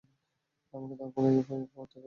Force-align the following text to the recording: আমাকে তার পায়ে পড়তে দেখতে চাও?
আমাকে 0.73 0.95
তার 0.99 1.09
পায়ে 1.15 1.31
পড়তে 1.39 1.55
দেখতে 1.61 1.85
চাও? 1.85 1.99